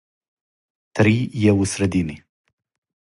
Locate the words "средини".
1.75-2.17